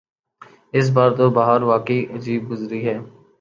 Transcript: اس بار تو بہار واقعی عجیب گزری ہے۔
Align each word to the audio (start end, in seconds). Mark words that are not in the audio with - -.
اس 0.73 0.87
بار 0.89 1.11
تو 1.11 1.29
بہار 1.29 1.61
واقعی 1.61 2.01
عجیب 2.15 2.41
گزری 2.51 2.85
ہے۔ 2.87 2.97